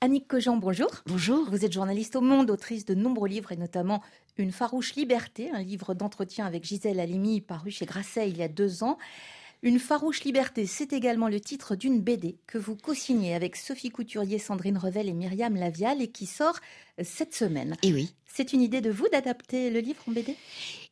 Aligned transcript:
Annick 0.00 0.28
Cogent, 0.28 0.56
bonjour. 0.58 0.90
Bonjour. 1.06 1.50
Vous 1.50 1.64
êtes 1.64 1.72
journaliste 1.72 2.14
au 2.14 2.20
Monde, 2.20 2.52
autrice 2.52 2.84
de 2.84 2.94
nombreux 2.94 3.28
livres 3.28 3.50
et 3.50 3.56
notamment 3.56 4.00
Une 4.36 4.52
farouche 4.52 4.94
liberté, 4.94 5.50
un 5.50 5.62
livre 5.64 5.92
d'entretien 5.92 6.46
avec 6.46 6.64
Gisèle 6.64 7.00
Halimi 7.00 7.40
paru 7.40 7.72
chez 7.72 7.84
Grasset 7.84 8.30
il 8.30 8.36
y 8.36 8.44
a 8.44 8.48
deux 8.48 8.84
ans. 8.84 8.96
Une 9.62 9.80
farouche 9.80 10.22
liberté, 10.22 10.66
c'est 10.66 10.92
également 10.92 11.26
le 11.26 11.40
titre 11.40 11.74
d'une 11.74 12.00
BD 12.00 12.38
que 12.46 12.58
vous 12.58 12.76
co-signez 12.76 13.34
avec 13.34 13.56
Sophie 13.56 13.90
Couturier, 13.90 14.38
Sandrine 14.38 14.78
Revel 14.78 15.08
et 15.08 15.12
Myriam 15.12 15.56
Lavial 15.56 16.00
et 16.00 16.12
qui 16.12 16.26
sort 16.26 16.60
cette 17.02 17.34
semaine. 17.34 17.76
Et 17.82 17.92
oui. 17.92 18.14
C'est 18.24 18.52
une 18.52 18.62
idée 18.62 18.80
de 18.80 18.90
vous 18.90 19.08
d'adapter 19.08 19.68
le 19.68 19.80
livre 19.80 20.00
en 20.08 20.12
BD 20.12 20.36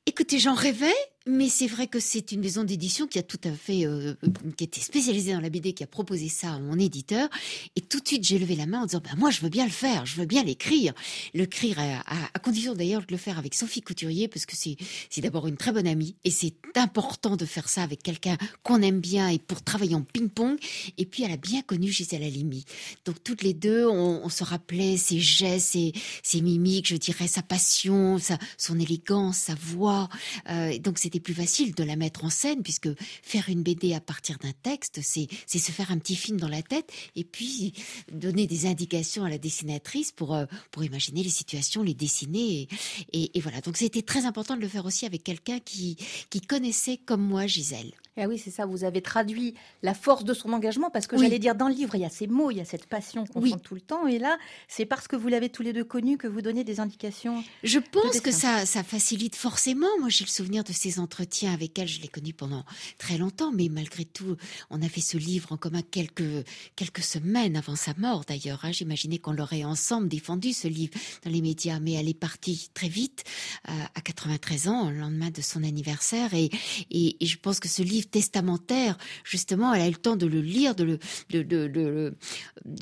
Écoutez, 0.06 0.40
j'en 0.40 0.54
rêvais, 0.54 0.94
mais 1.26 1.48
c'est 1.48 1.66
vrai 1.66 1.88
que 1.88 1.98
c'est 1.98 2.30
une 2.30 2.40
maison 2.40 2.62
d'édition 2.62 3.06
qui 3.08 3.18
a 3.18 3.22
tout 3.22 3.40
à 3.44 3.50
fait, 3.50 3.84
euh, 3.84 4.14
qui 4.56 4.64
était 4.64 4.80
spécialisée 4.80 5.32
dans 5.32 5.40
la 5.40 5.50
BD, 5.50 5.72
qui 5.72 5.82
a 5.82 5.86
proposé 5.88 6.28
ça 6.28 6.52
à 6.52 6.58
mon 6.60 6.78
éditeur. 6.78 7.28
Et 7.74 7.80
tout 7.80 8.00
de 8.00 8.06
suite, 8.06 8.24
j'ai 8.24 8.38
levé 8.38 8.54
la 8.54 8.66
main 8.66 8.82
en 8.82 8.86
disant, 8.86 9.02
bah, 9.02 9.10
moi, 9.16 9.30
je 9.30 9.40
veux 9.40 9.48
bien 9.48 9.64
le 9.64 9.72
faire, 9.72 10.06
je 10.06 10.16
veux 10.16 10.26
bien 10.26 10.44
l'écrire. 10.44 10.94
L'écrire 11.34 11.78
à, 11.80 12.28
à, 12.32 12.38
condition 12.38 12.74
d'ailleurs 12.74 13.00
de 13.00 13.10
le 13.10 13.16
faire 13.16 13.38
avec 13.38 13.54
Sophie 13.54 13.82
Couturier, 13.82 14.28
parce 14.28 14.46
que 14.46 14.54
c'est, 14.56 14.76
c'est 15.10 15.20
d'abord 15.20 15.48
une 15.48 15.56
très 15.56 15.72
bonne 15.72 15.88
amie. 15.88 16.14
Et 16.22 16.30
c'est 16.30 16.54
important 16.76 17.36
de 17.36 17.44
faire 17.44 17.68
ça 17.68 17.82
avec 17.82 18.04
quelqu'un 18.04 18.36
qu'on 18.62 18.80
aime 18.82 19.00
bien 19.00 19.28
et 19.28 19.40
pour 19.40 19.62
travailler 19.62 19.96
en 19.96 20.02
ping-pong. 20.02 20.58
Et 20.96 21.06
puis, 21.06 21.24
elle 21.24 21.32
a 21.32 21.36
bien 21.36 21.62
connu 21.62 21.90
Gisèle 21.90 22.22
Halimi. 22.22 22.64
Donc, 23.04 23.22
toutes 23.24 23.42
les 23.42 23.54
deux, 23.54 23.86
on, 23.86 24.20
on 24.24 24.28
se 24.28 24.44
rappelait 24.44 24.96
ses 24.96 25.18
gestes, 25.18 25.70
ses, 25.72 25.92
ses, 26.22 26.40
mimiques, 26.40 26.86
je 26.86 26.96
dirais, 26.96 27.26
sa 27.26 27.42
passion, 27.42 28.18
sa, 28.18 28.38
son 28.58 28.78
élégance, 28.78 29.38
sa 29.38 29.54
voix. 29.56 30.08
Euh, 30.50 30.78
donc, 30.78 30.98
c'était 30.98 31.15
plus 31.20 31.34
facile 31.34 31.74
de 31.74 31.84
la 31.84 31.96
mettre 31.96 32.24
en 32.24 32.30
scène 32.30 32.62
puisque 32.62 32.88
faire 33.22 33.48
une 33.48 33.62
BD 33.62 33.94
à 33.94 34.00
partir 34.00 34.38
d'un 34.38 34.52
texte, 34.62 35.00
c'est 35.02 35.28
se 35.46 35.72
faire 35.72 35.90
un 35.90 35.98
petit 35.98 36.16
film 36.16 36.38
dans 36.38 36.48
la 36.48 36.62
tête 36.62 36.90
et 37.14 37.24
puis 37.24 37.72
donner 38.12 38.46
des 38.46 38.66
indications 38.66 39.24
à 39.24 39.30
la 39.30 39.38
dessinatrice 39.38 40.12
pour 40.12 40.34
euh, 40.34 40.46
pour 40.70 40.84
imaginer 40.84 41.22
les 41.22 41.30
situations, 41.30 41.82
les 41.82 41.94
dessiner 41.94 42.68
et, 43.12 43.36
et, 43.36 43.40
voilà. 43.40 43.60
Donc 43.60 43.76
c'était 43.76 44.02
très 44.02 44.26
important 44.26 44.56
de 44.56 44.60
le 44.60 44.68
faire 44.68 44.84
aussi 44.84 45.06
avec 45.06 45.24
quelqu'un 45.24 45.58
qui 45.58 45.96
qui 46.30 46.40
connaissait 46.40 46.98
comme 46.98 47.22
moi 47.22 47.46
Gisèle. 47.46 47.92
Ah 48.18 48.26
oui, 48.28 48.38
c'est 48.38 48.50
ça. 48.50 48.64
Vous 48.64 48.84
avez 48.84 49.02
traduit 49.02 49.54
la 49.82 49.92
force 49.92 50.24
de 50.24 50.32
son 50.32 50.52
engagement 50.52 50.90
parce 50.90 51.06
que 51.06 51.18
j'allais 51.18 51.38
dire 51.38 51.54
dans 51.54 51.68
le 51.68 51.74
livre, 51.74 51.94
il 51.94 52.00
y 52.00 52.04
a 52.04 52.10
ces 52.10 52.26
mots, 52.26 52.50
il 52.50 52.56
y 52.56 52.60
a 52.60 52.64
cette 52.64 52.86
passion 52.86 53.26
qu'on 53.26 53.44
sent 53.44 53.60
tout 53.62 53.74
le 53.74 53.80
temps. 53.80 54.06
Et 54.06 54.18
là, 54.18 54.38
c'est 54.68 54.86
parce 54.86 55.06
que 55.06 55.16
vous 55.16 55.28
l'avez 55.28 55.50
tous 55.50 55.62
les 55.62 55.72
deux 55.72 55.84
connu 55.84 56.16
que 56.16 56.26
vous 56.26 56.40
donnez 56.40 56.64
des 56.64 56.80
indications. 56.80 57.44
Je 57.62 57.78
pense 57.78 58.20
que 58.20 58.30
ça, 58.30 58.64
ça 58.64 58.82
facilite 58.82 59.36
forcément. 59.36 59.86
Moi, 60.00 60.08
j'ai 60.08 60.24
le 60.24 60.30
souvenir 60.30 60.64
de 60.64 60.72
ces 60.72 60.98
entretiens 60.98 61.52
avec 61.52 61.78
elle. 61.78 61.88
Je 61.88 62.00
l'ai 62.00 62.08
connue 62.08 62.32
pendant 62.32 62.64
très 62.98 63.18
longtemps, 63.18 63.52
mais 63.52 63.68
malgré 63.68 64.04
tout, 64.04 64.36
on 64.70 64.80
a 64.82 64.88
fait 64.88 65.02
ce 65.02 65.18
livre 65.18 65.52
en 65.52 65.56
commun 65.56 65.82
quelques 65.82 66.46
quelques 66.74 67.02
semaines 67.02 67.56
avant 67.56 67.76
sa 67.76 67.92
mort. 67.98 68.24
D'ailleurs, 68.26 68.64
hein. 68.64 68.72
j'imaginais 68.72 69.18
qu'on 69.18 69.32
l'aurait 69.32 69.64
ensemble 69.64 70.08
défendu 70.08 70.52
ce 70.52 70.68
livre 70.68 70.94
dans 71.22 71.30
les 71.30 71.42
médias, 71.42 71.80
mais 71.80 71.92
elle 71.92 72.08
est 72.08 72.14
partie 72.14 72.70
très 72.72 72.88
vite, 72.88 73.24
euh, 73.68 73.72
à 73.94 74.00
93 74.00 74.68
ans, 74.68 74.90
le 74.90 74.98
lendemain 74.98 75.30
de 75.30 75.42
son 75.42 75.62
anniversaire, 75.64 76.32
et, 76.34 76.50
et, 76.90 77.16
et 77.20 77.26
je 77.26 77.38
pense 77.38 77.60
que 77.60 77.68
ce 77.68 77.82
livre 77.82 78.05
testamentaire, 78.06 78.96
justement, 79.24 79.72
elle 79.74 79.82
a 79.82 79.86
eu 79.88 79.90
le 79.90 79.96
temps 79.96 80.16
de 80.16 80.26
le 80.26 80.40
lire, 80.40 80.74
de 80.74 80.84
le, 80.84 80.98
de, 81.30 81.42
de, 81.42 82.14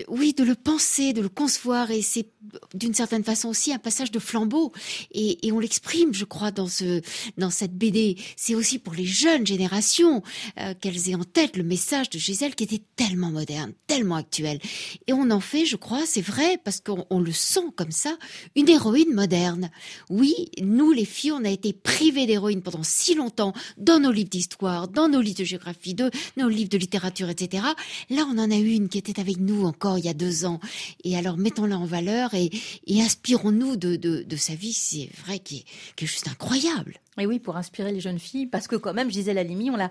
oui, 0.09 0.33
de 0.35 0.45
le 0.45 0.55
penser, 0.55 1.13
de 1.13 1.21
le 1.21 1.29
concevoir, 1.29 1.91
et 1.91 2.03
c'est 2.03 2.29
d'une 2.75 2.95
certaine 2.95 3.25
façon 3.25 3.49
aussi 3.49 3.73
un 3.73 3.79
passage 3.79 4.11
de 4.11 4.19
flambeau, 4.19 4.73
et, 5.13 5.47
et 5.47 5.53
on 5.53 5.59
l'exprime, 5.59 6.13
je 6.15 6.25
crois, 6.25 6.51
dans 6.51 6.69
ce, 6.69 7.01
dans 7.39 7.51
cette 7.51 7.77
BD. 7.77 8.17
C'est 8.37 8.55
aussi 8.55 8.79
pour 8.79 8.95
les 8.95 9.07
jeunes 9.07 9.47
générations 9.47 10.23
euh, 10.61 10.75
qu'elles 10.81 11.11
aient 11.11 11.15
en 11.15 11.25
tête 11.25 11.57
le 11.57 11.63
message 11.65 12.11
de 12.11 12.19
Gisèle 12.19 12.55
qui 12.55 12.65
était 12.65 12.83
tellement 12.97 13.31
moderne, 13.31 13.73
tellement 13.87 14.17
actuel, 14.17 14.61
et 15.07 15.13
on 15.13 15.31
en 15.31 15.41
fait, 15.41 15.65
je 15.67 15.77
crois, 15.77 16.07
c'est 16.07 16.21
vrai, 16.21 16.59
parce 16.65 16.81
qu'on 16.81 17.07
on 17.11 17.21
le 17.21 17.33
sent 17.33 17.71
comme 17.77 17.91
ça, 17.91 18.17
une 18.57 18.69
héroïne 18.69 19.13
moderne. 19.13 19.71
Oui, 20.11 20.35
nous 20.61 20.93
les 20.93 21.05
filles, 21.05 21.33
on 21.33 21.45
a 21.45 21.51
été 21.51 21.73
privées 21.73 22.27
d'héroïne 22.27 22.63
pendant 22.63 22.83
si 22.83 23.15
longtemps 23.15 23.53
dans 23.79 24.01
nos 24.01 24.13
livres 24.13 24.31
d'histoire, 24.31 24.89
dans 24.89 25.09
nos 25.09 25.14
livres 25.21 25.39
de 25.39 25.45
géographie, 25.45 25.95
de 25.95 26.11
nos 26.37 26.49
livres 26.49 26.71
de 26.71 26.79
littérature, 26.79 27.29
etc. 27.29 27.65
Là, 28.11 28.27
on 28.29 28.39
en 28.39 28.51
a 28.51 28.57
une 28.57 28.89
qui 28.89 28.99
était 28.99 29.21
avec 29.21 29.39
nous 29.39 29.65
encore 29.65 29.99
il 29.99 30.05
y 30.05 30.09
a 30.09 30.15
deux 30.15 30.45
ans. 30.45 30.61
Et 31.05 31.17
alors, 31.17 31.37
mettons-la 31.37 31.79
en 31.79 31.87
valeur 31.87 32.35
et, 32.35 32.51
et 32.87 33.03
inspirons-nous 33.03 33.77
de, 33.77 33.97
de, 33.97 34.23
de, 34.23 34.37
sa 34.37 34.55
vie. 34.55 34.73
C'est 34.73 35.09
vrai 35.25 35.39
qui 35.39 35.59
est, 35.59 35.65
qui 35.97 36.05
est 36.05 36.09
juste 36.09 36.29
incroyable. 36.29 36.95
Et 37.19 37.27
oui, 37.27 37.39
pour 37.39 37.57
inspirer 37.57 37.93
les 37.93 38.01
jeunes 38.01 38.19
filles, 38.19 38.47
parce 38.47 38.69
que 38.69 38.77
quand 38.77 38.95
même, 38.95 39.09
je 39.09 39.15
disais 39.15 39.35
la 39.35 39.45
Limi, 39.45 39.71
on 39.71 39.77
la, 39.77 39.91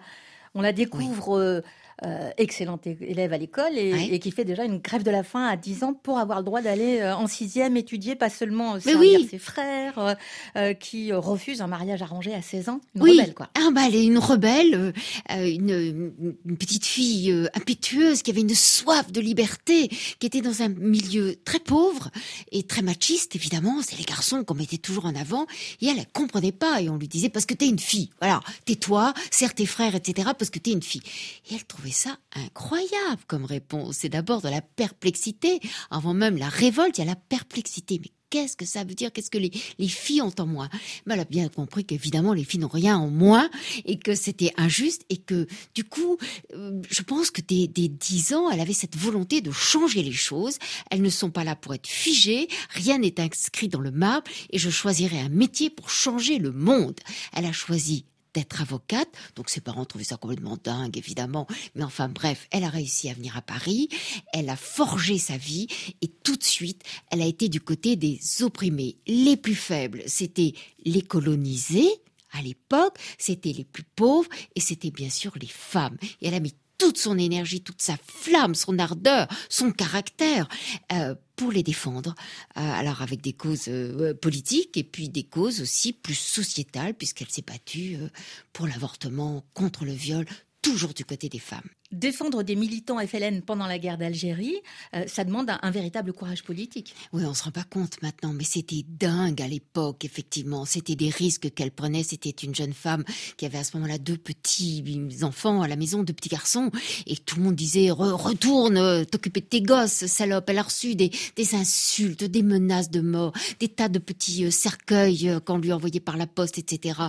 on 0.56 0.62
la 0.62 0.74
découvre. 0.74 1.30
Oui. 1.30 1.42
Euh, 1.42 1.62
euh, 2.06 2.32
excellente 2.38 2.88
élève 2.88 3.34
à 3.34 3.38
l'école 3.38 3.78
et, 3.78 4.20
qui 4.20 4.32
fait 4.32 4.46
déjà 4.46 4.66
une 4.66 4.80
grève 4.80 5.04
de 5.04 5.12
la 5.12 5.24
faim 5.24 5.46
à 5.46 5.56
10 5.56 5.84
ans 5.84 5.94
pour 5.94 6.18
avoir 6.18 6.40
le 6.40 6.46
droit 6.46 6.62
d'aller 6.62 7.00
euh, 7.02 7.16
en 7.16 7.28
sixième 7.28 7.78
étudier, 7.78 8.16
pas 8.16 8.30
seulement 8.30 8.80
servir 8.80 9.20
oui. 9.20 9.28
ses 9.30 9.38
frères, 9.38 9.98
euh, 10.00 10.14
euh, 10.56 10.74
qui 10.74 11.12
refuse 11.14 11.62
un 11.62 11.68
mariage 11.68 12.02
arrangé 12.02 12.34
à 12.34 12.42
16 12.42 12.70
ans. 12.70 12.82
Une 12.96 13.02
oui. 13.04 13.12
rebelle, 13.20 13.34
quoi. 13.34 13.50
Ah, 13.56 13.70
bah, 13.72 13.82
elle 13.88 13.96
est 13.96 14.06
une 14.06 14.18
rebelle, 14.18 14.94
euh, 15.32 15.46
une, 15.46 16.34
une, 16.46 16.58
petite 16.58 16.86
fille 16.86 17.32
impétueuse 17.54 18.22
qui 18.22 18.32
avait 18.32 18.42
une 18.42 18.56
soif 18.56 19.12
de 19.12 19.22
liberté, 19.22 19.90
qui 20.20 20.26
était 20.26 20.42
dans 20.42 20.62
un 20.62 20.70
milieu 20.70 21.36
très 21.44 21.60
pauvre 21.60 22.10
et 22.52 22.64
très 22.64 22.82
machiste, 22.82 23.36
évidemment. 23.36 23.82
C'est 23.82 23.98
les 23.98 24.04
garçons 24.04 24.44
qu'on 24.44 24.56
mettait 24.56 24.78
toujours 24.78 25.06
en 25.06 25.16
avant. 25.16 25.46
Et 25.82 25.88
elle, 25.88 26.00
elle 26.00 26.08
comprenait 26.12 26.52
pas. 26.52 26.82
Et 26.82 26.90
on 26.90 26.98
lui 26.98 27.08
disait, 27.08 27.30
parce 27.30 27.46
que 27.46 27.54
t'es 27.54 27.68
une 27.68 27.80
fille. 27.80 28.10
Voilà, 28.20 28.42
tais-toi, 28.66 29.14
serre 29.32 29.54
tes 29.54 29.66
frères, 29.66 29.96
etc., 29.96 30.30
parce 30.38 30.50
que 30.50 30.60
t'es 30.60 30.72
une 30.72 30.84
fille. 30.84 31.04
Et 31.50 31.56
elle 31.56 31.66
trouvait 31.66 31.83
ça 31.92 32.18
incroyable 32.36 33.22
comme 33.28 33.46
réponse. 33.46 33.98
C'est 34.00 34.10
d'abord 34.10 34.42
de 34.42 34.50
la 34.50 34.62
perplexité. 34.62 35.60
Avant 35.90 36.14
même 36.14 36.38
la 36.38 36.50
révolte, 36.50 36.98
il 36.98 37.02
y 37.02 37.04
a 37.04 37.08
la 37.08 37.16
perplexité. 37.16 38.00
Mais 38.02 38.12
qu'est-ce 38.34 38.58
que 38.58 38.66
ça 38.66 38.84
veut 38.84 38.96
dire? 38.96 39.14
Qu'est-ce 39.14 39.30
que 39.30 39.38
les, 39.38 39.52
les, 39.78 39.88
filles 39.88 40.24
ont 40.24 40.34
en 40.40 40.48
moins 40.48 40.68
Mais 41.06 41.14
Elle 41.14 41.20
a 41.20 41.26
bien 41.26 41.48
compris 41.50 41.86
qu'évidemment, 41.86 42.34
les 42.34 42.44
filles 42.44 42.62
n'ont 42.62 42.68
rien 42.68 42.98
en 42.98 43.08
moins 43.08 43.48
et 43.86 44.00
que 44.00 44.16
c'était 44.16 44.52
injuste 44.58 45.06
et 45.10 45.18
que, 45.18 45.46
du 45.76 45.84
coup, 45.84 46.18
euh, 46.56 46.82
je 46.90 47.04
pense 47.04 47.30
que 47.30 47.42
dès, 47.42 47.68
dès 47.68 47.90
10 47.90 48.34
ans, 48.34 48.50
elle 48.50 48.60
avait 48.60 48.74
cette 48.74 48.98
volonté 48.98 49.42
de 49.42 49.52
changer 49.52 50.02
les 50.02 50.12
choses. 50.12 50.58
Elles 50.90 51.04
ne 51.04 51.12
sont 51.12 51.30
pas 51.30 51.44
là 51.44 51.56
pour 51.56 51.76
être 51.76 51.86
figées, 51.86 52.48
rien 52.72 52.98
n'est 52.98 53.20
inscrit 53.20 53.68
dans 53.68 53.82
le 53.82 53.92
marbre 53.92 54.32
et 54.50 54.58
je 54.58 54.72
choisirai 54.72 55.20
un 55.20 55.30
métier 55.30 55.70
pour 55.70 55.92
changer 55.92 56.40
le 56.40 56.52
monde. 56.52 57.00
Elle 57.34 57.46
a 57.46 57.52
choisi 57.52 58.06
d'être 58.34 58.62
avocate. 58.62 59.10
Donc 59.36 59.50
ses 59.50 59.62
parents 59.62 59.86
trouvaient 59.86 60.04
ça 60.04 60.18
complètement 60.18 60.58
dingue, 60.64 60.98
évidemment. 60.98 61.48
Mais 61.76 61.84
enfin 61.84 62.10
bref, 62.10 62.48
elle 62.52 62.64
a 62.64 62.70
réussi 62.70 63.10
à 63.10 63.14
venir 63.14 63.38
à 63.38 63.42
Paris. 63.42 63.90
Elle 64.34 64.50
a 64.50 64.56
forgé 64.56 65.18
sa 65.18 65.38
vie 65.38 65.68
et 66.02 66.08
tout 66.08 66.36
de 66.36 66.44
suite, 66.44 66.84
elle 67.12 67.22
a 67.22 67.26
été 67.26 67.50
du 67.50 67.62
côté 67.62 67.96
des 67.96 68.20
opprimés, 68.42 68.98
les 69.08 69.38
plus 69.38 69.56
faibles. 69.56 70.04
C'était 70.08 70.54
les 70.86 71.02
colonisés. 71.02 71.90
À 72.36 72.42
l'époque, 72.42 72.98
c'était 73.20 73.54
les 73.54 73.64
plus 73.64 73.84
pauvres 73.84 74.30
et 74.56 74.60
c'était 74.60 74.90
bien 74.90 75.12
sûr 75.12 75.34
les 75.40 75.48
femmes. 75.48 75.98
Et 76.20 76.28
elle 76.28 76.34
a 76.34 76.40
mis 76.40 76.56
toute 76.78 76.98
son 76.98 77.18
énergie, 77.18 77.62
toute 77.62 77.82
sa 77.82 77.98
flamme, 77.98 78.56
son 78.56 78.80
ardeur, 78.80 79.28
son 79.50 79.72
caractère 79.72 80.48
euh, 80.92 81.16
pour 81.36 81.52
les 81.52 81.64
défendre. 81.64 82.16
Euh, 82.58 82.62
alors 82.62 83.02
avec 83.02 83.22
des 83.22 83.34
causes 83.34 83.68
euh, 83.68 84.14
politiques 84.14 84.78
et 84.78 84.84
puis 84.84 85.10
des 85.10 85.24
causes 85.24 85.62
aussi 85.62 85.94
plus 85.94 86.18
sociétales 86.18 86.94
puisqu'elle 86.94 87.30
s'est 87.30 87.44
battue 87.46 87.98
euh, 88.00 88.10
pour 88.52 88.68
l'avortement, 88.68 89.44
contre 89.54 89.86
le 89.86 89.94
viol, 89.94 90.26
toujours 90.62 90.94
du 90.94 91.06
côté 91.06 91.30
des 91.30 91.40
femmes. 91.40 91.70
Défendre 91.94 92.42
des 92.42 92.56
militants 92.56 92.98
FLN 92.98 93.44
pendant 93.44 93.68
la 93.68 93.78
guerre 93.78 94.00
d'Algérie, 94.00 94.56
euh, 94.96 95.04
ça 95.06 95.24
demande 95.24 95.52
un, 95.62 95.72
véritable 95.72 96.12
courage 96.12 96.44
politique. 96.44 96.96
Oui, 97.14 97.24
on 97.24 97.36
se 97.36 97.44
rend 97.44 97.52
pas 97.52 97.64
compte 97.64 98.02
maintenant, 98.02 98.34
mais 98.34 98.44
c'était 98.44 98.84
dingue 98.88 99.42
à 99.44 99.48
l'époque, 99.48 100.04
effectivement. 100.04 100.66
C'était 100.66 100.96
des 100.96 101.10
risques 101.10 101.54
qu'elle 101.54 101.70
prenait. 101.70 102.02
C'était 102.02 102.32
une 102.32 102.56
jeune 102.56 102.74
femme 102.74 103.04
qui 103.38 103.46
avait 103.46 103.60
à 103.60 103.64
ce 103.64 103.78
moment-là 103.78 104.00
deux 104.00 104.18
petits 104.18 104.84
enfants 105.22 105.62
à 105.62 105.68
la 105.68 105.76
maison, 105.76 106.02
deux 106.02 106.14
petits 106.14 106.30
garçons, 106.30 106.72
et 107.06 107.16
tout 107.16 107.38
le 107.38 107.44
monde 107.44 107.56
disait 107.56 107.92
Re 107.92 108.18
retourne, 108.20 108.78
euh, 108.78 109.04
t'occuper 109.04 109.42
de 109.42 109.46
tes 109.46 109.62
gosses, 109.62 110.08
salope. 110.08 110.50
Elle 110.50 110.58
a 110.58 110.64
reçu 110.64 110.96
des, 110.96 111.12
des, 111.36 111.56
insultes, 111.56 112.24
des 112.24 112.42
menaces 112.42 112.90
de 112.90 113.02
mort, 113.02 113.34
des 113.60 113.68
tas 113.68 113.90
de 113.90 114.00
petits 114.00 114.46
euh, 114.46 114.52
cercueils 114.52 115.38
qu'on 115.46 115.60
lui 115.60 115.72
envoyait 115.72 116.00
par 116.00 116.18
la 116.18 116.26
poste, 116.26 116.58
etc. 116.58 117.00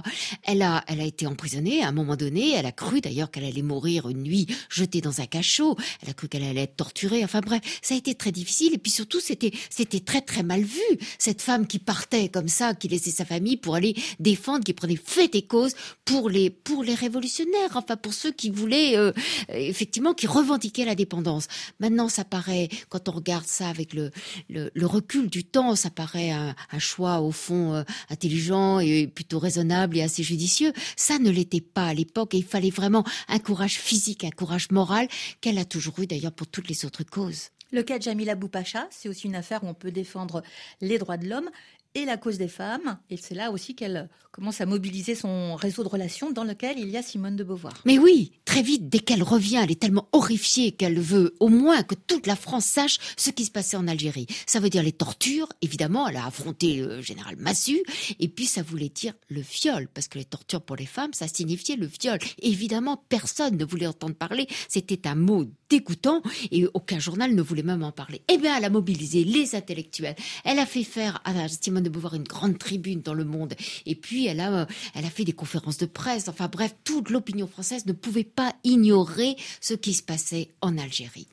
Elle 0.42 0.60
a, 0.60 0.84
elle 0.88 1.00
a 1.00 1.04
été 1.04 1.26
emprisonnée 1.26 1.82
à 1.82 1.88
un 1.88 1.92
moment 1.92 2.16
donné. 2.16 2.52
Elle 2.54 2.66
a 2.66 2.72
cru 2.72 3.00
d'ailleurs 3.00 3.30
qu'elle 3.30 3.44
allait 3.44 3.62
mourir 3.62 4.10
une 4.10 4.22
nuit 4.22 4.46
jetée 4.74 5.00
dans 5.00 5.20
un 5.20 5.26
cachot. 5.26 5.76
Elle 6.02 6.10
a 6.10 6.14
cru 6.14 6.28
qu'elle 6.28 6.44
allait 6.44 6.62
être 6.62 6.76
torturée. 6.76 7.24
Enfin 7.24 7.40
bref, 7.40 7.62
ça 7.82 7.94
a 7.94 7.98
été 7.98 8.14
très 8.14 8.32
difficile. 8.32 8.74
Et 8.74 8.78
puis 8.78 8.90
surtout, 8.90 9.20
c'était 9.20 9.52
c'était 9.70 10.00
très 10.00 10.20
très 10.20 10.42
mal 10.42 10.62
vu 10.62 10.80
cette 11.18 11.42
femme 11.42 11.66
qui 11.66 11.78
partait 11.78 12.28
comme 12.28 12.48
ça, 12.48 12.74
qui 12.74 12.88
laissait 12.88 13.10
sa 13.10 13.24
famille 13.24 13.56
pour 13.56 13.74
aller 13.74 13.94
défendre, 14.18 14.64
qui 14.64 14.72
prenait 14.72 14.96
fait 14.96 15.34
et 15.34 15.42
cause 15.42 15.74
pour 16.04 16.28
les 16.28 16.50
pour 16.50 16.82
les 16.82 16.94
révolutionnaires. 16.94 17.70
Enfin 17.74 17.96
pour 17.96 18.14
ceux 18.14 18.32
qui 18.32 18.50
voulaient 18.50 18.96
euh, 18.96 19.12
effectivement 19.48 20.14
qui 20.14 20.26
revendiquaient 20.26 20.84
la 20.84 20.94
dépendance. 20.94 21.46
Maintenant, 21.80 22.08
ça 22.08 22.24
paraît 22.24 22.68
quand 22.88 23.08
on 23.08 23.12
regarde 23.12 23.46
ça 23.46 23.68
avec 23.68 23.94
le 23.94 24.10
le, 24.48 24.86
recul 24.86 25.28
du 25.30 25.44
temps, 25.44 25.74
ça 25.76 25.90
paraît 25.90 26.30
un, 26.30 26.54
un 26.70 26.78
choix 26.78 27.20
au 27.20 27.32
fond 27.32 27.74
euh, 27.74 27.82
intelligent 28.10 28.80
et 28.80 29.06
plutôt 29.06 29.38
raisonnable 29.38 29.96
et 29.96 30.02
assez 30.02 30.22
judicieux. 30.22 30.72
Ça 30.96 31.18
ne 31.18 31.30
l'était 31.30 31.60
pas 31.60 31.86
à 31.86 31.94
l'époque 31.94 32.34
et 32.34 32.38
il 32.38 32.44
fallait 32.44 32.70
vraiment 32.70 33.04
un 33.28 33.38
courage 33.38 33.78
physique, 33.78 34.24
un 34.24 34.30
courage 34.30 34.63
morale 34.70 35.08
qu'elle 35.40 35.58
a 35.58 35.64
toujours 35.64 35.98
eu 36.00 36.06
d'ailleurs 36.06 36.32
pour 36.32 36.46
toutes 36.46 36.68
les 36.68 36.84
autres 36.84 37.04
causes. 37.04 37.50
Le 37.72 37.82
cas 37.82 37.98
de 37.98 38.04
Jamila 38.04 38.34
Boupacha, 38.34 38.86
c'est 38.90 39.08
aussi 39.08 39.26
une 39.26 39.34
affaire 39.34 39.64
où 39.64 39.68
on 39.68 39.74
peut 39.74 39.90
défendre 39.90 40.42
les 40.80 40.98
droits 40.98 41.16
de 41.16 41.28
l'homme 41.28 41.50
et 41.94 42.04
la 42.04 42.16
cause 42.16 42.38
des 42.38 42.48
femmes. 42.48 42.98
Et 43.10 43.16
c'est 43.16 43.34
là 43.34 43.50
aussi 43.50 43.74
qu'elle 43.74 44.08
commence 44.32 44.60
à 44.60 44.66
mobiliser 44.66 45.14
son 45.14 45.54
réseau 45.54 45.84
de 45.84 45.88
relations 45.88 46.32
dans 46.32 46.42
lequel 46.42 46.78
il 46.78 46.90
y 46.90 46.96
a 46.96 47.02
Simone 47.02 47.36
de 47.36 47.44
Beauvoir. 47.44 47.74
Mais 47.84 47.98
oui, 47.98 48.32
très 48.44 48.62
vite, 48.62 48.88
dès 48.88 48.98
qu'elle 48.98 49.22
revient, 49.22 49.60
elle 49.62 49.70
est 49.70 49.80
tellement 49.80 50.08
horrifiée 50.12 50.72
qu'elle 50.72 50.98
veut 50.98 51.36
au 51.38 51.48
moins 51.48 51.84
que 51.84 51.94
toute 51.94 52.26
la 52.26 52.34
France 52.34 52.64
sache 52.64 52.98
ce 53.16 53.30
qui 53.30 53.44
se 53.44 53.52
passait 53.52 53.76
en 53.76 53.86
Algérie. 53.86 54.26
Ça 54.46 54.58
veut 54.58 54.70
dire 54.70 54.82
les 54.82 54.92
tortures, 54.92 55.48
évidemment, 55.62 56.08
elle 56.08 56.16
a 56.16 56.26
affronté 56.26 56.76
le 56.78 57.00
général 57.00 57.36
Massu, 57.36 57.80
et 58.18 58.28
puis 58.28 58.46
ça 58.46 58.62
voulait 58.62 58.88
dire 58.88 59.14
le 59.28 59.40
viol, 59.40 59.88
parce 59.94 60.08
que 60.08 60.18
les 60.18 60.24
tortures 60.24 60.62
pour 60.62 60.76
les 60.76 60.86
femmes, 60.86 61.12
ça 61.12 61.28
signifiait 61.28 61.76
le 61.76 61.86
viol. 61.86 62.18
Évidemment, 62.42 63.04
personne 63.08 63.56
ne 63.56 63.64
voulait 63.64 63.86
entendre 63.86 64.14
parler, 64.14 64.48
c'était 64.68 65.06
un 65.06 65.14
mot 65.14 65.44
dégoûtant, 65.70 66.22
et 66.50 66.66
aucun 66.74 66.98
journal 66.98 67.34
ne 67.34 67.42
voulait 67.42 67.62
même 67.62 67.84
en 67.84 67.92
parler. 67.92 68.22
Eh 68.28 68.38
bien, 68.38 68.56
elle 68.56 68.64
a 68.64 68.70
mobilisé 68.70 69.22
les 69.22 69.54
intellectuels, 69.54 70.16
elle 70.44 70.58
a 70.58 70.66
fait 70.66 70.82
faire 70.82 71.20
à 71.24 71.32
Simone 71.48 71.83
de 71.84 71.90
Beauvoir 71.90 72.14
une 72.14 72.24
grande 72.24 72.58
tribune 72.58 73.00
dans 73.00 73.14
le 73.14 73.24
monde. 73.24 73.54
Et 73.86 73.94
puis, 73.94 74.26
elle 74.26 74.40
a, 74.40 74.52
euh, 74.52 74.66
elle 74.94 75.04
a 75.04 75.10
fait 75.10 75.24
des 75.24 75.32
conférences 75.32 75.78
de 75.78 75.86
presse. 75.86 76.28
Enfin 76.28 76.48
bref, 76.48 76.74
toute 76.84 77.10
l'opinion 77.10 77.46
française 77.46 77.86
ne 77.86 77.92
pouvait 77.92 78.24
pas 78.24 78.54
ignorer 78.64 79.36
ce 79.60 79.74
qui 79.74 79.94
se 79.94 80.02
passait 80.02 80.48
en 80.60 80.76
Algérie. 80.78 81.28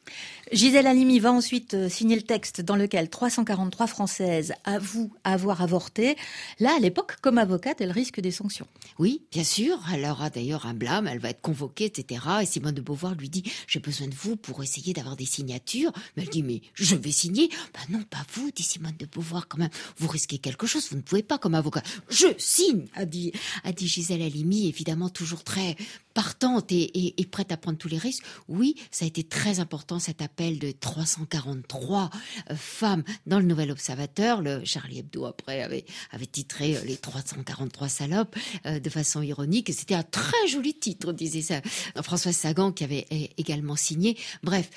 Gisèle 0.51 0.87
Halimi 0.87 1.19
va 1.19 1.31
ensuite 1.31 1.73
euh, 1.73 1.89
signer 1.89 2.15
le 2.15 2.21
texte 2.23 2.61
dans 2.61 2.75
lequel 2.75 3.09
343 3.09 3.87
Françaises 3.87 4.53
avouent 4.65 5.11
avoir 5.23 5.61
avorté. 5.61 6.17
Là, 6.59 6.75
à 6.75 6.79
l'époque, 6.79 7.15
comme 7.21 7.37
avocate, 7.37 7.79
elle 7.79 7.91
risque 7.91 8.19
des 8.19 8.31
sanctions. 8.31 8.67
Oui, 8.99 9.21
bien 9.31 9.43
sûr. 9.43 9.79
Elle 9.93 10.05
aura 10.05 10.29
d'ailleurs 10.29 10.65
un 10.65 10.73
blâme, 10.73 11.07
elle 11.07 11.19
va 11.19 11.29
être 11.29 11.41
convoquée, 11.41 11.85
etc. 11.85 12.25
Et 12.41 12.45
Simone 12.45 12.75
de 12.75 12.81
Beauvoir 12.81 13.15
lui 13.15 13.29
dit, 13.29 13.43
j'ai 13.67 13.79
besoin 13.79 14.07
de 14.07 14.13
vous 14.13 14.35
pour 14.35 14.61
essayer 14.61 14.93
d'avoir 14.93 15.15
des 15.15 15.25
signatures. 15.25 15.91
Mais 16.15 16.23
elle 16.23 16.29
dit, 16.29 16.43
mais 16.43 16.61
je 16.73 16.95
vais 16.95 17.11
signer. 17.11 17.49
Ben 17.73 17.97
non, 17.97 18.03
pas 18.03 18.25
vous, 18.33 18.51
dit 18.51 18.63
Simone 18.63 18.95
de 18.99 19.05
Beauvoir 19.05 19.47
quand 19.47 19.57
même. 19.57 19.69
Vous 19.97 20.07
risquez 20.07 20.37
quelque 20.41 20.67
chose, 20.67 20.87
vous 20.89 20.97
ne 20.97 21.01
pouvez 21.01 21.23
pas 21.23 21.37
comme 21.37 21.55
avocat. 21.55 21.83
Je 22.09 22.27
signe, 22.37 22.87
a 22.95 23.05
dit, 23.05 23.31
a 23.63 23.71
dit 23.71 23.87
Gisèle 23.87 24.21
Halimi, 24.21 24.67
évidemment 24.67 25.09
toujours 25.09 25.43
très 25.43 25.75
partante 26.13 26.71
et, 26.71 27.27
prête 27.31 27.51
à 27.51 27.57
prendre 27.57 27.77
tous 27.77 27.87
les 27.87 27.97
risques. 27.97 28.23
Oui, 28.49 28.75
ça 28.91 29.05
a 29.05 29.07
été 29.07 29.23
très 29.23 29.59
important 29.59 29.99
cet 29.99 30.21
appel 30.21 30.59
de 30.59 30.71
343 30.71 32.09
euh, 32.49 32.55
femmes 32.55 33.03
dans 33.25 33.39
le 33.39 33.45
Nouvel 33.45 33.71
Observateur. 33.71 34.41
Le 34.41 34.65
Charlie 34.65 34.99
Hebdo 34.99 35.25
après 35.25 35.61
avait, 35.61 35.85
avait 36.11 36.25
titré 36.25 36.75
euh, 36.75 36.83
les 36.83 36.97
343 36.97 37.87
salopes 37.87 38.35
euh, 38.65 38.79
de 38.79 38.89
façon 38.89 39.21
ironique. 39.21 39.69
Et 39.69 39.73
c'était 39.73 39.95
un 39.95 40.03
très 40.03 40.47
joli 40.47 40.73
titre, 40.73 41.13
disait 41.13 41.41
ça. 41.41 41.61
Françoise 42.01 42.35
Sagan 42.35 42.71
qui 42.71 42.83
avait 42.83 43.07
également 43.37 43.75
signé. 43.75 44.17
Bref, 44.43 44.69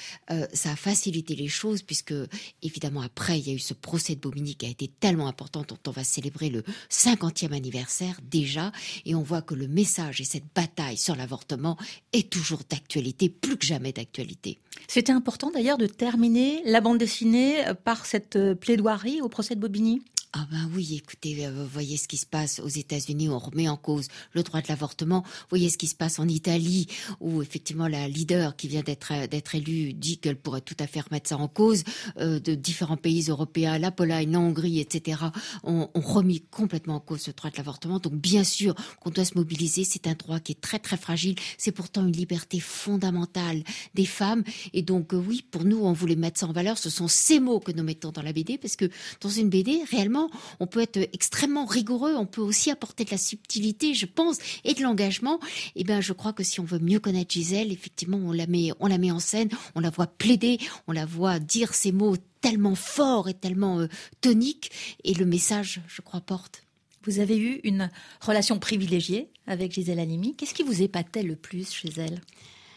ça 0.53 0.73
a 0.73 0.77
facilité 0.77 1.35
les 1.35 1.49
choses 1.49 1.83
puisque 1.83 2.15
évidemment 2.63 3.01
après 3.01 3.39
il 3.39 3.49
y 3.49 3.51
a 3.51 3.55
eu 3.55 3.59
ce 3.59 3.75
procès 3.75 4.15
de 4.15 4.21
Bomini 4.21 4.55
qui 4.55 4.67
a 4.67 4.69
été 4.69 4.89
tellement 4.89 5.29
important 5.29 5.54
dont 5.63 5.79
on 5.89 5.91
va 5.91 6.05
célébrer 6.05 6.49
le 6.49 6.63
50e 6.91 7.53
anniversaire 7.53 8.21
déjà 8.31 8.71
et 9.05 9.15
on 9.15 9.23
voit 9.23 9.43
que 9.43 9.55
le 9.55 9.67
message 9.67 10.21
et 10.21 10.25
cette 10.25 10.45
bataille 10.55 10.97
sur 10.97 11.17
la 11.17 11.25
l'avortement 11.25 11.79
est 12.13 12.29
toujours 12.29 12.61
d'actualité, 12.69 13.31
plus 13.31 13.57
que 13.57 13.65
jamais 13.65 13.93
d'actualité. 13.93 14.59
C'était 14.89 15.13
important 15.13 15.51
d'ailleurs 15.51 15.79
de 15.79 15.87
terminer 15.87 16.61
la 16.67 16.83
bande 16.83 16.99
dessinée 16.99 17.65
par 17.85 18.05
cette 18.05 18.39
plaidoirie 18.61 19.23
au 19.23 19.31
procès 19.31 19.55
de 19.55 19.61
Bobigny? 19.61 20.03
Ah 20.37 20.49
ben 20.51 20.69
oui, 20.75 20.97
écoutez, 20.97 21.47
euh, 21.47 21.65
voyez 21.73 21.97
ce 21.97 22.09
qui 22.09 22.17
se 22.17 22.27
passe 22.27 22.59
aux 22.59 22.69
États-Unis, 22.69 23.29
on 23.29 23.39
remet 23.39 23.69
en 23.69 23.77
cause 23.77 24.09
le 24.33 24.43
droit 24.43 24.61
de 24.61 24.67
l'avortement. 24.67 25.23
Voyez 25.49 25.71
ce 25.71 25.79
qui 25.79 25.87
se 25.87 25.95
passe 25.95 26.19
en 26.19 26.27
Italie, 26.27 26.89
où 27.21 27.41
effectivement 27.41 27.87
la 27.87 28.09
leader 28.09 28.57
qui 28.57 28.67
vient 28.67 28.83
d'être 28.83 29.13
euh, 29.13 29.29
d'être 29.29 29.55
élue 29.55 29.93
dit 29.93 30.19
qu'elle 30.19 30.35
pourrait 30.35 30.61
tout 30.61 30.75
à 30.81 30.89
fait 30.89 31.03
remettre 31.03 31.29
ça 31.29 31.37
en 31.37 31.47
cause. 31.47 31.85
Euh, 32.19 32.41
de 32.41 32.57
différents 32.57 32.97
pays 32.97 33.27
européens, 33.29 33.79
la 33.79 33.93
Pologne, 33.93 34.33
la 34.33 34.41
Hongrie, 34.41 34.81
etc., 34.81 35.21
ont, 35.63 35.89
remis 35.95 36.41
complètement 36.41 36.97
en 36.97 37.01
cause 37.01 37.21
ce 37.21 37.31
droit 37.31 37.51
de 37.51 37.57
l'avortement. 37.57 38.01
Donc 38.01 38.15
bien 38.15 38.43
sûr 38.43 38.75
qu'on 39.01 39.11
doit 39.11 39.25
se 39.25 39.37
mobiliser. 39.37 39.85
C'est 39.85 40.09
un 40.09 40.15
droit 40.15 40.41
qui 40.41 40.53
est 40.53 40.61
très 40.61 40.81
très 40.81 40.97
fragile. 40.97 41.37
C'est 41.59 41.71
pourtant 41.71 42.05
une 42.05 42.13
liberté 42.13 42.59
fondamentale 42.59 43.63
des 43.95 44.05
femmes. 44.05 44.43
Et 44.73 44.83
donc 44.83 45.13
oui, 45.13 45.45
pour 45.49 45.65
nous, 45.65 45.79
on 45.79 45.93
voulait 45.93 46.17
mettre 46.17 46.41
ça 46.41 46.49
en 46.49 46.53
valeur. 46.53 46.77
Ce 46.77 46.91
sont 46.91 47.07
ces 47.07 47.39
mots 47.39 47.61
que 47.61 47.71
nous 47.71 47.85
mettons 47.85 48.11
dans 48.11 48.23
la 48.23 48.33
BD, 48.33 48.59
parce 48.59 48.75
que 48.75 48.91
dans 49.21 49.31
une 49.31 49.49
BD, 49.49 49.83
réellement 49.89 50.24
on 50.61 50.67
peut 50.67 50.81
être 50.81 50.99
extrêmement 51.13 51.65
rigoureux, 51.65 52.15
on 52.17 52.27
peut 52.27 52.41
aussi 52.41 52.71
apporter 52.71 53.05
de 53.05 53.11
la 53.11 53.19
subtilité, 53.19 53.95
je 53.95 54.07
pense, 54.07 54.39
et 54.65 54.75
de 54.75 54.83
l'engagement. 54.83 55.39
Et 55.77 55.81
eh 55.81 55.85
ben, 55.85 56.01
je 56.01 56.13
crois 56.13 56.33
que 56.33 56.43
si 56.43 56.61
on 56.61 56.65
veut 56.65 56.79
mieux 56.79 57.01
connaître 57.01 57.33
Gisèle, 57.33 57.73
effectivement, 57.73 58.19
on 58.19 58.33
la 58.33 58.47
met, 58.47 58.71
on 58.81 58.87
la 58.87 58.99
met 58.99 59.11
en 59.11 59.19
scène, 59.19 59.49
on 59.75 59.81
la 59.81 59.91
voit 59.91 60.07
plaider, 60.07 60.59
on 60.87 60.93
la 60.93 61.07
voit 61.07 61.39
dire 61.39 61.75
ces 61.75 61.93
mots 61.93 62.17
tellement 62.41 62.75
forts 62.75 63.29
et 63.29 63.35
tellement 63.35 63.81
euh, 63.81 63.89
toniques, 64.21 64.71
et 65.03 65.15
le 65.15 65.25
message, 65.25 65.81
je 65.89 66.03
crois, 66.03 66.21
porte. 66.21 66.63
Vous 67.05 67.19
avez 67.19 67.39
eu 67.39 67.61
une 67.65 67.91
relation 68.21 68.59
privilégiée 68.59 69.29
avec 69.47 69.73
Gisèle 69.73 70.01
Halimi. 70.01 70.35
Qu'est-ce 70.37 70.55
qui 70.55 70.63
vous 70.63 70.83
épatait 70.83 71.23
le 71.23 71.37
plus 71.37 71.71
chez 71.71 71.91
elle? 71.97 72.21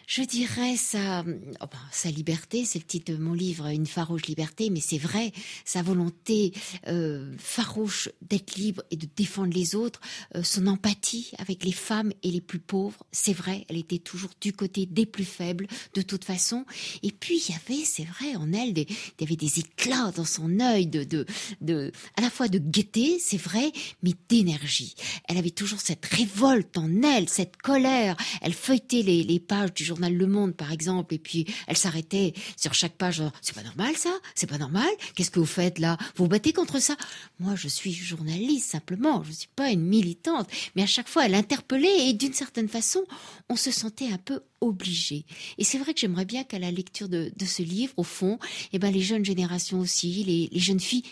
Je 0.07 0.21
dirais 0.21 0.77
sa, 0.77 1.19
oh 1.19 1.65
ben, 1.69 1.77
sa 1.91 2.09
liberté, 2.09 2.63
c'est 2.63 2.79
le 2.79 2.85
titre 2.85 3.11
de 3.11 3.17
mon 3.17 3.33
livre, 3.33 3.67
Une 3.67 3.85
farouche 3.85 4.25
liberté, 4.27 4.69
mais 4.69 4.79
c'est 4.79 4.97
vrai, 4.97 5.33
sa 5.65 5.81
volonté 5.81 6.53
euh, 6.87 7.35
farouche 7.37 8.07
d'être 8.21 8.55
libre 8.55 8.83
et 8.89 8.95
de 8.95 9.05
défendre 9.17 9.53
les 9.53 9.75
autres, 9.75 9.99
euh, 10.35 10.43
son 10.43 10.65
empathie 10.67 11.31
avec 11.39 11.65
les 11.65 11.73
femmes 11.73 12.13
et 12.23 12.31
les 12.31 12.39
plus 12.39 12.59
pauvres, 12.59 13.03
c'est 13.11 13.33
vrai, 13.33 13.65
elle 13.67 13.75
était 13.75 13.99
toujours 13.99 14.31
du 14.39 14.53
côté 14.53 14.85
des 14.85 15.05
plus 15.05 15.25
faibles, 15.25 15.67
de 15.93 16.01
toute 16.01 16.23
façon. 16.23 16.65
Et 17.03 17.11
puis 17.11 17.41
il 17.45 17.51
y 17.51 17.55
avait, 17.55 17.83
c'est 17.83 18.05
vrai, 18.05 18.37
en 18.37 18.53
elle, 18.53 18.73
des, 18.73 18.87
il 18.89 19.21
y 19.21 19.23
avait 19.25 19.35
des 19.35 19.59
éclats 19.59 20.13
dans 20.15 20.25
son 20.25 20.61
œil 20.61 20.87
de, 20.87 21.03
de, 21.03 21.25
de, 21.59 21.91
à 22.15 22.21
la 22.21 22.29
fois 22.29 22.47
de 22.47 22.59
gaieté, 22.59 23.19
c'est 23.19 23.35
vrai, 23.35 23.73
mais 24.03 24.13
d'énergie. 24.29 24.95
Elle 25.27 25.37
avait 25.37 25.49
toujours 25.49 25.81
cette 25.81 26.05
révolte 26.05 26.77
en 26.77 27.03
elle, 27.03 27.27
cette 27.27 27.57
colère. 27.57 28.15
Elle 28.41 28.53
feuilletait 28.53 29.01
les, 29.01 29.23
les 29.23 29.41
pages 29.41 29.73
du 29.73 29.83
le 29.99 30.27
Monde, 30.27 30.55
par 30.55 30.71
exemple, 30.71 31.13
et 31.13 31.19
puis 31.19 31.45
elle 31.67 31.77
s'arrêtait 31.77 32.33
sur 32.55 32.73
chaque 32.73 32.93
page. 32.93 33.23
C'est 33.41 33.55
pas 33.55 33.63
normal 33.63 33.95
ça 33.95 34.11
C'est 34.35 34.47
pas 34.47 34.57
normal 34.57 34.89
Qu'est-ce 35.15 35.31
que 35.31 35.39
vous 35.39 35.45
faites 35.45 35.79
là? 35.79 35.97
Vous 36.15 36.25
vous 36.25 36.29
battez 36.29 36.53
contre 36.53 36.79
ça? 36.79 36.95
Moi, 37.39 37.55
je 37.55 37.67
suis 37.67 37.93
journaliste 37.93 38.69
simplement. 38.69 39.23
Je 39.23 39.31
suis 39.31 39.49
pas 39.55 39.71
une 39.71 39.83
militante. 39.83 40.49
Mais 40.75 40.83
à 40.83 40.87
chaque 40.87 41.07
fois, 41.07 41.25
elle 41.25 41.35
interpellait 41.35 42.09
et 42.09 42.13
d'une 42.13 42.33
certaine 42.33 42.67
façon, 42.67 43.03
on 43.49 43.55
se 43.55 43.71
sentait 43.71 44.11
un 44.11 44.17
peu 44.17 44.41
obligé. 44.61 45.25
Et 45.57 45.63
c'est 45.63 45.77
vrai 45.77 45.93
que 45.93 45.99
j'aimerais 45.99 46.25
bien 46.25 46.43
qu'à 46.43 46.59
la 46.59 46.71
lecture 46.71 47.09
de, 47.09 47.31
ce 47.45 47.61
livre, 47.61 47.93
au 47.97 48.03
fond, 48.03 48.39
eh 48.73 48.79
ben 48.79 48.91
les 48.91 49.01
jeunes 49.01 49.25
générations 49.25 49.79
aussi, 49.79 50.23
les 50.23 50.59
jeunes 50.59 50.79
filles 50.79 51.03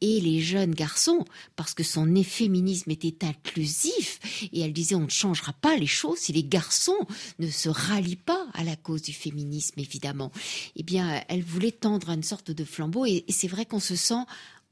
et 0.00 0.20
les 0.20 0.40
jeunes 0.40 0.74
garçons, 0.74 1.24
parce 1.56 1.74
que 1.74 1.82
son 1.82 2.06
féminisme 2.22 2.90
était 2.90 3.26
inclusif, 3.26 4.48
et 4.52 4.60
elle 4.60 4.72
disait 4.72 4.94
on 4.94 5.00
ne 5.00 5.10
changera 5.10 5.52
pas 5.52 5.76
les 5.76 5.86
choses 5.86 6.18
si 6.18 6.32
les 6.32 6.44
garçons 6.44 7.06
ne 7.38 7.48
se 7.48 7.68
rallient 7.68 8.16
pas 8.16 8.46
à 8.54 8.64
la 8.64 8.76
cause 8.76 9.02
du 9.02 9.12
féminisme, 9.12 9.78
évidemment. 9.78 10.32
Eh 10.76 10.82
bien, 10.82 11.22
elle 11.28 11.42
voulait 11.42 11.72
tendre 11.72 12.10
une 12.10 12.22
sorte 12.22 12.50
de 12.50 12.64
flambeau, 12.64 13.06
et, 13.06 13.24
c'est 13.28 13.48
vrai 13.48 13.66
qu'on 13.66 13.80
se 13.80 13.96
sent 13.96 14.24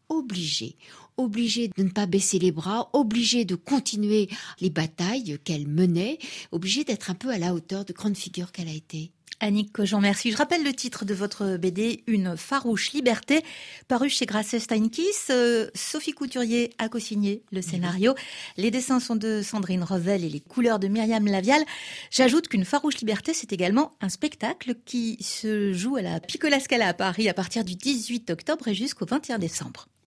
obligé, 0.09 0.77
obligé 1.19 1.69
de 1.77 1.83
ne 1.83 1.91
pas 1.91 2.07
baisser 2.07 2.39
les 2.39 2.53
bras, 2.53 2.89
obligé 2.95 3.45
de 3.45 3.55
continuer 3.55 4.29
les 4.61 4.71
batailles 4.71 5.39
qu'elle 5.45 5.69
menait, 5.69 6.19
obligé 6.53 6.85
d'être 6.85 7.11
un 7.11 7.15
peu 7.15 7.29
à 7.31 7.39
la 7.39 7.53
hauteur 7.53 7.85
de 7.85 7.93
grande 7.93 8.17
figure 8.17 8.53
qu'elle 8.53 8.69
a 8.69 8.73
été. 8.73 9.13
Annick 9.41 9.73
Cojean, 9.73 10.01
merci. 10.01 10.33
Je 10.33 10.37
rappelle 10.37 10.65
le 10.65 10.73
titre 10.73 11.05
de 11.05 11.15
votre 11.15 11.57
BD, 11.59 12.03
Une 12.09 12.37
farouche 12.37 12.93
liberté, 12.93 13.45
paru 13.87 14.09
chez 14.09 14.27
Grasset 14.27 14.59
Steinkiss. 14.59 15.29
Euh, 15.31 15.69
Sophie 15.75 16.13
Couturier 16.13 16.71
a 16.79 16.89
co-signé 16.89 17.43
le 17.53 17.63
scénario. 17.63 18.15
Les 18.57 18.73
dessins 18.73 18.99
sont 18.99 19.15
de 19.15 19.41
Sandrine 19.43 19.85
Revel 19.85 20.25
et 20.25 20.29
les 20.29 20.41
couleurs 20.41 20.81
de 20.81 20.89
Myriam 20.89 21.25
Lavial. 21.27 21.63
J'ajoute 22.11 22.49
qu'Une 22.49 22.65
farouche 22.65 22.97
liberté, 22.97 23.33
c'est 23.33 23.53
également 23.53 23.93
un 24.01 24.09
spectacle 24.09 24.75
qui 24.85 25.17
se 25.21 25.73
joue 25.73 25.97
à 25.97 26.03
la 26.03 26.19
Piccola 26.19 26.59
Scala 26.59 26.89
à 26.89 26.95
Paris 26.95 27.29
à 27.29 27.35
partir 27.35 27.65
du 27.65 27.77
18 27.77 28.31
octobre 28.31 28.67
et 28.67 28.75
jusqu'au 28.75 29.07
21 29.07 29.39
décembre. 29.39 29.89